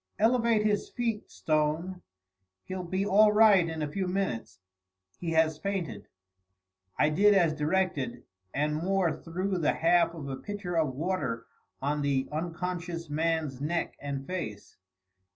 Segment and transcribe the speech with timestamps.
[0.17, 2.01] "Elevate his feet, Stone.
[2.63, 4.59] He'll be all right in a few minutes;
[5.19, 6.07] he has fainted."
[6.97, 11.45] I did as directed, and Moore threw the half of a pitcher of water
[11.83, 14.75] on the unconscious man's neck and face.